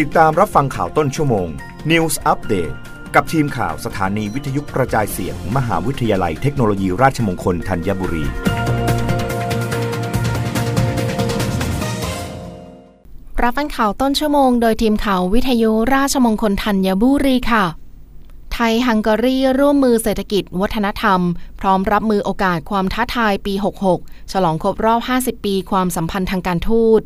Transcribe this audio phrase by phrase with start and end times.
[0.00, 1.48] ติดตามรับฟังข่าวต้นชั่วโมง
[1.90, 2.74] News Update
[3.14, 8.24] กับทีมข่าวสถานีวิทยุกระจายเสียงมมหาวิทยาลัยเทคโนโลยีราชมงคลธัญบุรี
[13.42, 17.64] รับฟังข่าวต้นชั่วโมงโดยทีมข่าววิทยุราชมงคลธัญบุรีค่ะ
[18.52, 21.20] ไทยฮังการีร่วมมือเศรษฐกิจ วัฒนธรรม
[21.60, 23.54] พร้อมรับมือโอกาสความท้าทายปี
[23.92, 27.02] 66 ฉลองครบรอบ 50 ปีความสัมพันธ์ทางการทูต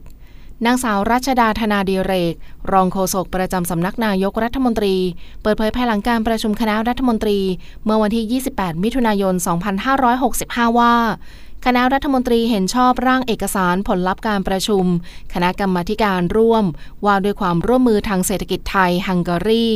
[0.65, 2.35] นางสาวรัชดาธนาดีเรก
[2.73, 4.95] รองโฆษกประจำสำนักนายกรัฐมนตรี
[5.43, 7.39] เปิดเผยภายหลังการประชุมคณะรัฐมนตรี
[7.85, 9.35] เมื่อวันที่ 28 มิถุนายน
[10.07, 10.95] 2565 ว่า
[11.69, 14.85] คณะรัฐมนตรีเห็นชอบร่างเอกสารผลลัพธ์การประชุม
[15.35, 16.65] คณะกรรมาการร่วม
[17.05, 19.67] ว่าด้วยความร่วมมือทางเศรษฐกิจไทยฮังการี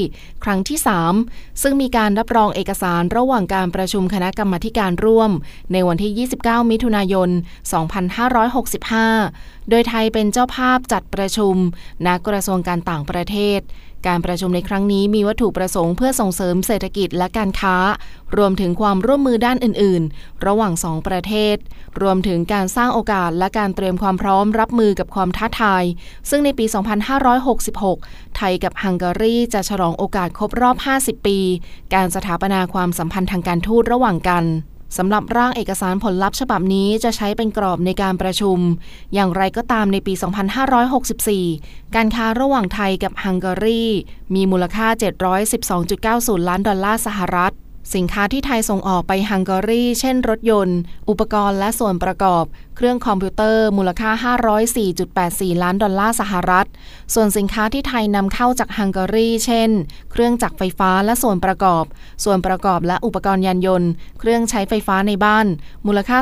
[0.44, 0.78] ครั้งที่
[1.18, 5.30] 3 ซึ่งมีการรับรองเอกสารระหว่างการประชุมคณะกรรมาการร่วม
[5.72, 7.28] ในวันที่ 29 มิถุนายน
[8.10, 11.56] 2565 โดยไทยเป็นเจ้าภาพจัดประชุม
[12.06, 13.60] ณกระทรวงการต่างประเทศ
[14.06, 17.77] การประชุมในครั้งนี้มีวัตถุประสงค์เพื่อส่งเสริมเศรษฐกิจและการค้า
[18.36, 21.56] รวมถึงความร่วมมือด้านอื่น ๆ ระหว่างสองประเทศ
[22.02, 25.84] รวมถึงการสร้างโอกาสและการเตรียมความพร้อมรับมือกับความท้าทาย
[26.30, 26.64] ซึ่งในปี
[27.50, 31.38] 2566 ไทยกับฮังการีจะฉลองโอกาสครบรอบ 50 ปี
[31.94, 34.44] การสถาปนาความสัมพันธ์ทางการทูตระหว่างกัน
[34.96, 38.58] สำหรับร่างเอกสารผลลัพธ์ฉบับนี้จะใช้เป็นกรอบในการประชุม
[39.14, 40.12] อย่างไรก็ตามในปี
[41.44, 43.84] 2564 การค้าระหว่างไทยกับฮังการี
[44.34, 44.86] มีมูลค่า
[45.69, 47.52] 712.90 ล้านดอลลาร์สหรัฐ
[47.95, 50.78] สินค้าที่ไทยส่งออกไปฮังการี เช่นรถยนต์
[51.09, 52.45] อุปกรณ์และส่วนประกอบ
[52.77, 54.11] เครื่องคอมพิวเตอร์ มูลค่า
[54.87, 56.67] 504.84 ล้านดอลลาร์สหรัฐ
[57.14, 59.70] ส่วนสินค้าที่ไทยนำเข้าจากฮังการี เช่น
[60.12, 61.84] เครื่องจักรไฟฟ้าและส่วนประกอบ
[62.25, 65.47] ส่วนประกอบและอุปกรณ์ยานยนต์ เครื่องใช้ไฟฟ้าในบ้าน
[65.87, 66.19] มูลค่า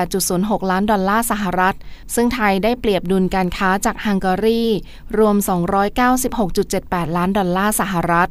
[0.00, 1.76] 208.06 ล้านดอลลาร์สหรัฐ
[2.14, 4.62] ซึ่งไทยได้เปรียบดุลการค้าจากฮังการี
[5.18, 5.36] รวม
[6.26, 8.30] 296.78 ล้านดอลลาร์สหรัฐ